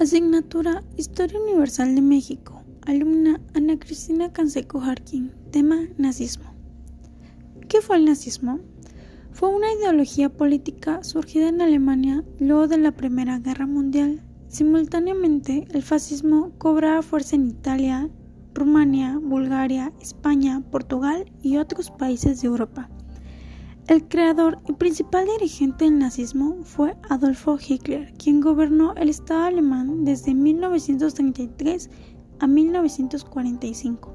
[0.00, 2.62] Asignatura Historia Universal de México.
[2.86, 5.32] Alumna Ana Cristina Canseco Jarquín.
[5.50, 6.54] Tema Nazismo.
[7.68, 8.60] ¿Qué fue el nazismo?
[9.32, 14.22] Fue una ideología política surgida en Alemania luego de la Primera Guerra Mundial.
[14.46, 18.08] Simultáneamente, el fascismo cobraba fuerza en Italia,
[18.54, 22.88] Rumania, Bulgaria, España, Portugal y otros países de Europa.
[23.88, 30.04] El creador y principal dirigente del nazismo fue Adolfo Hitler, quien gobernó el Estado alemán
[30.04, 31.88] desde 1933
[32.38, 34.14] a 1945.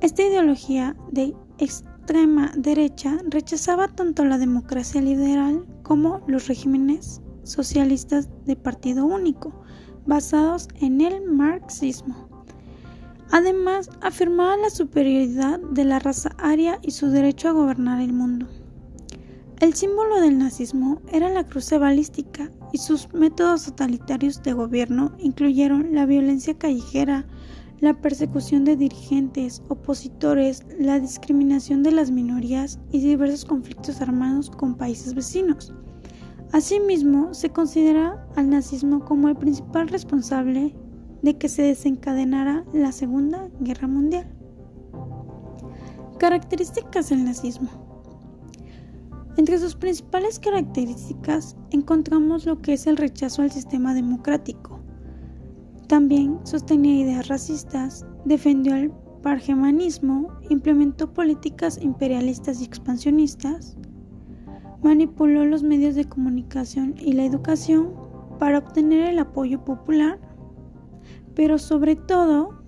[0.00, 8.54] Esta ideología de extrema derecha rechazaba tanto la democracia liberal como los regímenes socialistas de
[8.54, 9.52] partido único,
[10.06, 12.28] basados en el marxismo.
[13.32, 18.46] Además, afirmaba la superioridad de la raza aria y su derecho a gobernar el mundo.
[19.60, 25.94] El símbolo del nazismo era la cruce balística y sus métodos totalitarios de gobierno incluyeron
[25.94, 27.26] la violencia callejera,
[27.78, 34.76] la persecución de dirigentes, opositores, la discriminación de las minorías y diversos conflictos armados con
[34.76, 35.74] países vecinos.
[36.52, 40.74] Asimismo, se considera al nazismo como el principal responsable
[41.20, 44.26] de que se desencadenara la Segunda Guerra Mundial.
[46.18, 47.89] Características del nazismo.
[49.36, 54.80] Entre sus principales características encontramos lo que es el rechazo al sistema democrático.
[55.86, 58.90] También sostenía ideas racistas, defendió el
[59.22, 63.76] pargemanismo, implementó políticas imperialistas y expansionistas,
[64.82, 67.92] manipuló los medios de comunicación y la educación
[68.38, 70.18] para obtener el apoyo popular,
[71.34, 72.60] pero sobre todo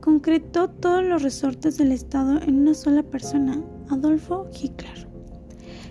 [0.00, 5.08] concretó todos los resortes del Estado en una sola persona, Adolfo Hitler.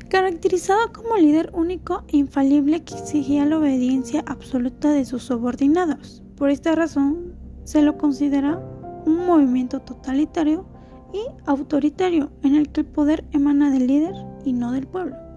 [0.10, 6.24] Caracterizado como líder único e infalible que exigía la obediencia absoluta de sus subordinados.
[6.36, 8.58] Por esta razón, se lo considera
[9.06, 10.66] un movimiento totalitario
[11.14, 14.14] y autoritario en el que el poder emana del líder
[14.46, 15.29] y no del pueblo.